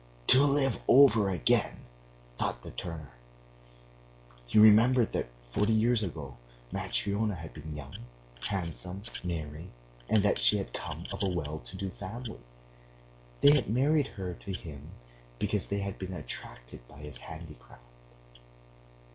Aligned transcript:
"To 0.25 0.41
live 0.43 0.81
over 0.87 1.29
again," 1.29 1.81
thought 2.35 2.63
the 2.63 2.71
turner. 2.71 3.11
He 4.47 4.57
remembered 4.57 5.13
that 5.13 5.29
forty 5.51 5.73
years 5.73 6.01
ago 6.01 6.37
Matryona 6.71 7.35
had 7.35 7.53
been 7.53 7.75
young, 7.77 7.93
handsome, 8.39 9.03
merry, 9.23 9.69
that 10.09 10.39
she 10.39 10.57
had 10.57 10.73
come 10.73 11.05
of 11.11 11.21
a 11.21 11.29
well 11.29 11.59
to 11.59 11.77
do 11.77 11.91
family. 11.91 12.41
They 13.41 13.51
had 13.53 13.69
married 13.69 14.07
her 14.07 14.33
to 14.33 14.51
him 14.51 14.89
because 15.37 15.67
they 15.67 15.81
had 15.81 15.99
been 15.99 16.13
attracted 16.13 16.87
by 16.87 17.01
his 17.01 17.17
handicraft. 17.17 17.83